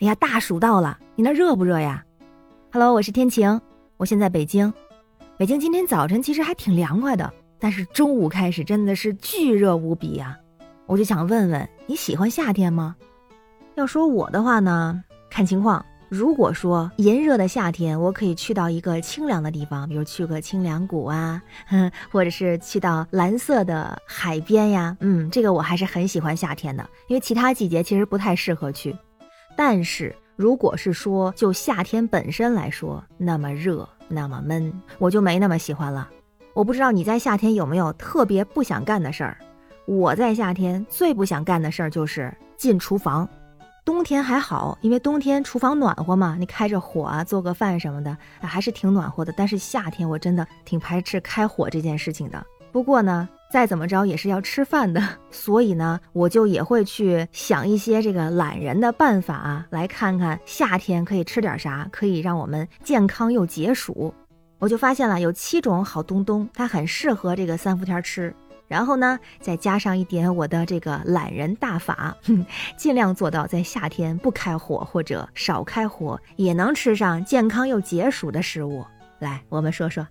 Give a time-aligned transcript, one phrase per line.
[0.00, 2.04] 哎呀，大暑到了，你那热不热呀
[2.72, 3.60] ？Hello，我是天晴，
[3.96, 4.72] 我现在北京。
[5.36, 7.28] 北京今天早晨其实还挺凉快的，
[7.58, 10.38] 但是中午开始真的是巨热无比呀。
[10.86, 12.94] 我就想问问你喜欢夏天吗？
[13.74, 15.84] 要说我的话呢，看情况。
[16.08, 21.42] 如果说炎热的夏天，我可以去到一个清凉的地方，比如去个清凉谷啊，
[22.12, 28.96] 或者是去到蓝色的海边呀，嗯，这个我还是很喜欢夏天的，因为其他季节其实不太适合去。
[29.58, 36.08] 但是如果是说就夏天本身来说，那么热那么闷，我就没那么喜欢了。
[36.54, 39.36] 我不知道你在夏天有没有特别不想干的事儿？
[39.84, 43.28] 我在夏天最不想干的事儿就是进厨房。
[43.84, 49.34] 冬天还好，因为冬天厨房暖和嘛，你开着火啊，做个饭什么的，还是挺暖和的。
[49.36, 52.46] 但是夏天我真的挺排斥开火这件事情的。
[52.70, 64.12] 不过呢，再怎么着也是要吃饭的， 所以呢，我就也会去想一些这个懒人的办法啊，来看看夏天可以吃点啥，可以让我们健康又解暑。
[64.58, 68.34] 我就发现了有七种好东东，它很适合这个三伏天吃。
[68.66, 72.14] 然后呢，再加上一点我的这个懒人大法，
[72.76, 78.84] 尽量做到在夏天不开火或者少开火，也能吃上健康又解暑的食物。
[79.20, 80.06] 来，我们说说，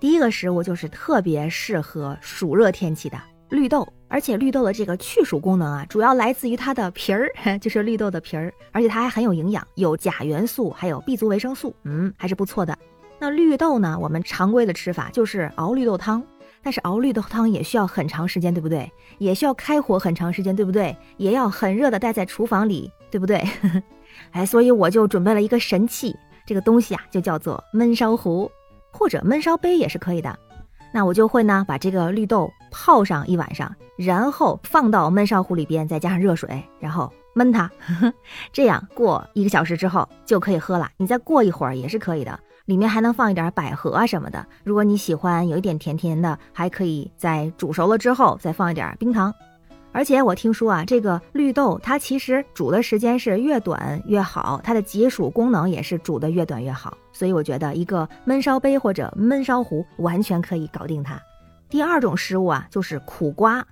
[0.00, 3.18] 第一个食物就是特别适合暑热天气的
[3.48, 12.76] 绿豆，而且绿豆的这个去暑功能啊，主要来自于它的皮儿， 就是绿豆的皮儿，而且它还很有营养，有钾元素，还有 B 族维生素，嗯，还是不错的。
[13.18, 16.22] 那绿豆呢，我们常规的吃法就是熬绿豆汤。
[16.60, 18.90] 但是熬绿豆汤也需要很长时间，对不对？
[19.18, 20.94] 也需要开火很长时间，对不对？
[21.16, 23.42] 也要很热的待在厨房里，对不对？
[24.32, 28.50] 哎，所以我就准备了一个神器，这个东西啊就叫做焖烧壶，
[28.92, 30.38] 或者焖烧杯也是可以的。
[30.92, 37.70] 那我就会呢把这个绿豆泡上一晚上，然后放到焖烧壶里边，再加上热水，然后焖它，
[38.52, 40.88] 这样过一个小时之后就可以喝了。
[40.96, 42.40] 你再过一会儿也是可以的。
[42.64, 44.46] 里面还能放一点百合啊什么的。
[44.62, 49.32] 如果你喜欢有一点甜甜的，还可以在煮熟了之后再放一点冰糖。
[49.92, 56.96] 而且我听说啊，这个绿豆它其实煮的时间是越短越好，它的解暑功能也是煮的越短越好。
[57.12, 61.20] 所以我觉得一个焖烧杯或者焖烧壶完全可以搞定它。
[61.68, 63.66] 第二种食物啊，就是苦瓜。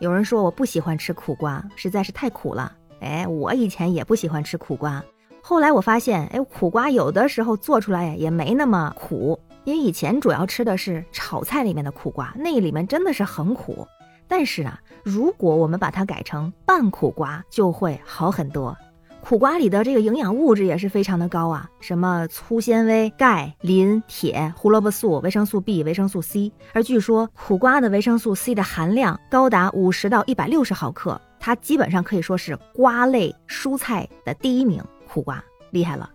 [0.00, 2.72] 有人说我不喜欢吃苦瓜，实在是太苦了。
[3.00, 5.02] 哎，我以前也不喜欢吃苦瓜。
[5.40, 13.86] 后来我发现，哎，苦瓜有的时候做出来也没那么苦，因为以前主要吃的是炒菜里面的苦瓜，那里面真的是很苦。
[14.28, 18.76] 但是呢，如果我们把它改成拌苦瓜，就会好很多。
[19.20, 26.52] 苦瓜里的这个营养物质也是非常的高啊，什么粗纤维、钙、磷、铁、胡萝卜素、维生素 B、维生素 C。
[26.72, 34.82] 而据说苦瓜的维生素 C 的含量高达五十到一百六十毫克，它基本上可以说是瓜类蔬菜的第一名。
[35.06, 36.08] 苦瓜厉害了，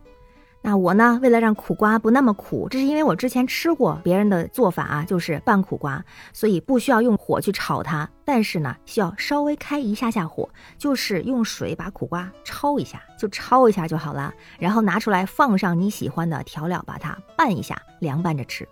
[0.66, 1.20] 那我呢？
[1.22, 6.02] 为了让苦瓜不那么苦，这是因为我之前吃过别人的做法啊，就是拌苦瓜，
[6.32, 18.66] 所以不需要用火去炒它，但是呢，需要稍微开一下下火，就是用水把苦瓜焯一下，就焯一下就好了，然后拿出来放上你喜欢的调料，把它拌一下，凉拌着吃。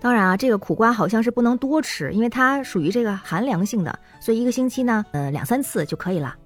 [0.00, 6.36] 当然啊，这个苦瓜好像是不能多吃，因为它属于这个寒凉性的，所以一个星期呢，呃，两三次就可以了。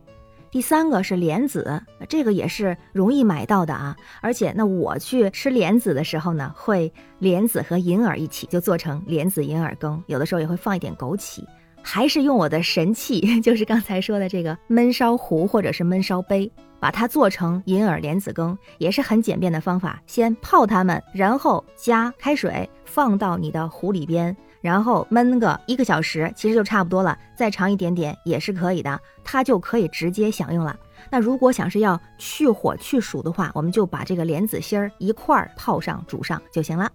[0.53, 11.43] 第三个是莲子，这个也是容易买到的啊，而且那我去吃莲子的时候呢，会莲子和银耳一起就做成莲子银耳羹，有的时候也会放一点枸杞，
[11.81, 24.37] 还是用我的神器， 就是刚才说的这个焖烧壶或者是焖烧杯，把它做成银耳莲子羹，也是很简便的方法，先泡它们，然后加开水放到你的壶里边。
[24.63, 30.75] 然后焖个一个小时，其实就差不多了，再长一点点也是可以的，它就可以直接享用了。
[31.11, 36.91] 那如果想是要去火去暑的话，我们就把这个莲子心儿一块儿泡上煮上就行了。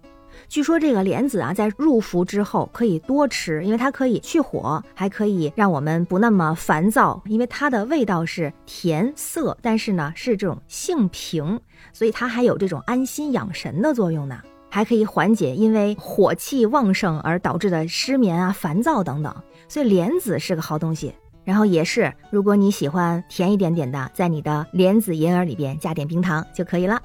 [0.48, 11.60] 据说这个莲子啊，在入伏之后可以多吃，因为它可以去火，还可以让我们不那么烦躁，因为它的味道是甜涩，但是呢是这种性平，
[11.92, 14.40] 所以它还有这种安心养神的作用呢。
[14.68, 19.34] 还可以缓解因为火气旺盛而导致的失眠啊、烦躁等等，
[19.68, 21.14] 所以莲子是个好东西。
[21.44, 27.00] 然后也是，如果你喜欢甜一点点的，在你的莲子银耳里边加点冰糖就可以了。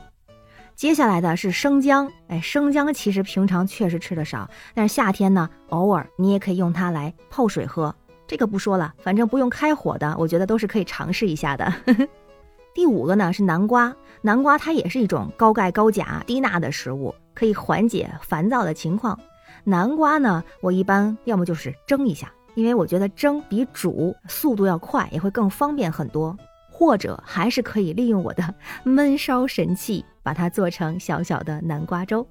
[0.75, 7.95] 接下来的是生姜，哎，生姜其实平常确实吃的少，但是夏天呢，偶尔你也可以用它来泡水喝。
[8.27, 11.71] 这个不说了，反正不用开火的，我觉得都是可以尝试一下的。
[12.73, 19.19] 第五个呢是南瓜，南瓜它也是一种高钙、高钾、低钠的食物，可以缓解烦躁的情况。
[19.63, 26.37] 南瓜呢，我一般要么就是蒸一下，因为我觉得蒸比煮速度要快，也会更方便很多。
[26.75, 28.43] 或者还是可以利用我的
[28.83, 32.27] 焖烧神器，把它做成小小的南瓜粥。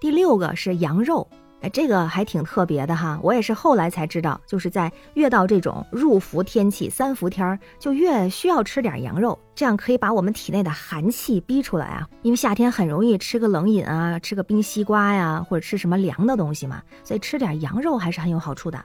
[0.00, 1.26] 第六个是羊肉。
[1.62, 12.06] 哎，这个还挺特别的哈，我也是后来才知道，就是在越到这种入伏天气、三伏天儿，就越需要吃点羊肉，这样可以把我们体内的寒气逼出来啊。
[12.22, 18.78] 因为夏天很容易吃个冷饮啊，吃个冰西瓜呀，或者吃什么凉的东西嘛，所以吃点羊肉还是很有好处的。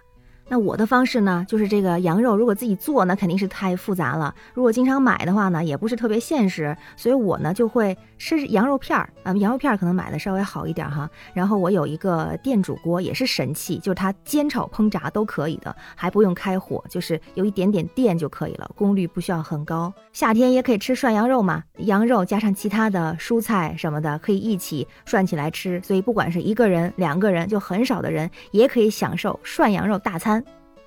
[0.51, 6.75] 那我的方式呢，就是这个羊肉，如果自己做，那肯定是太复杂了；如果经常买的话呢，也不是特别现实。
[6.97, 11.09] 所以我呢就会吃羊肉片儿啊，羊肉片儿可能买的稍微好一点哈。
[11.33, 19.93] 然后我有一个电煮锅，也是神器，就是它煎炒烹炸都可以的，还不用开火，就是有一点点电就可以了，功率不需要很高。
[20.11, 25.79] 夏天也可以吃涮羊肉嘛，羊肉加上其他的蔬菜什么的，可以一起涮起来吃。
[25.81, 30.40] 所以不管是一个人、两个人，就很少的人也可以享受涮羊肉大餐。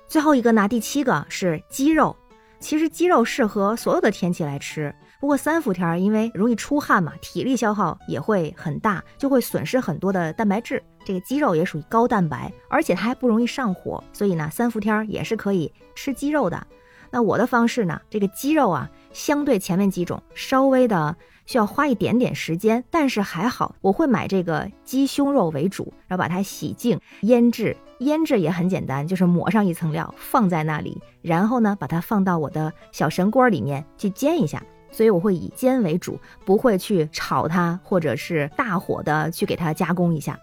[0.07, 2.15] 最后一个呢，第七个是鸡肉。
[2.59, 10.81] 其实鸡肉适合所有的天气来吃，不过三伏天儿因为容易出汗嘛，体力消耗也会很大，就会损失很多的蛋白质。
[11.05, 16.65] 这个鸡肉也属于高蛋白，而且它还不容易上火，所以呢，三伏天儿也是可以吃鸡肉的。
[17.11, 27.75] 那我的方式呢，这个鸡肉啊，相对前面几种稍微的需要花一点点时间，但是还好，我会买这个鸡胸肉为主，然后把它洗净、腌制。
[27.99, 34.61] 腌制也很简单，就是抹上一层料放在那里，然后呢，把它放到我的小神锅里面去煎一下。
[34.91, 40.39] 所以我会以煎为主，不会去炒它，或者是大火的去给它加工一下。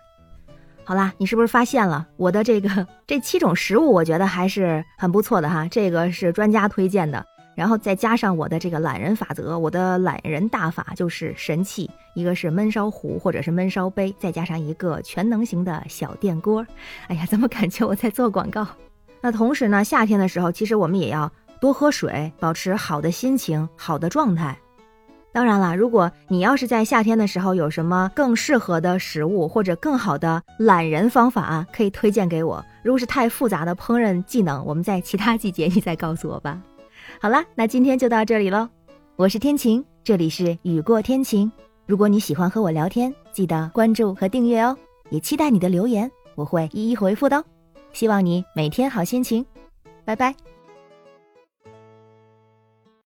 [0.84, 3.90] 好啦，你是不是发现了我的这个这七种食物？
[3.92, 5.66] 我觉得还是很不错的哈。
[5.70, 7.24] 这个是专家推荐的。
[7.54, 16.66] 然后再加上我的这个懒人法则，我的懒人大法就是神器，一个是焖烧壶或者是焖烧杯，再加上一个全能型的小电锅。
[17.08, 18.66] 哎呀，怎么感觉我在做广告？
[19.20, 24.58] 那同时呢，夏天的时候，其实我们也要多喝水，保持好的心情、好的状态。
[25.34, 32.62] 当然了，如果你要是在夏天的时候有什么更适合的食物或者更好的懒人方法，可以推荐给我。
[32.82, 36.60] 如果是太复杂的烹饪技能，我们在其他季节你再告诉我吧。
[37.22, 38.68] 好了，那今天就到这里喽。
[39.14, 41.48] 我是天晴，这里是雨过天晴。
[41.86, 44.76] 如果你喜欢和我聊天，记得关注和订阅哦。
[45.08, 47.44] 也期待你的留言，我会一一回复的哦。
[47.92, 49.46] 希望你每天好心情，
[50.04, 50.34] 拜拜。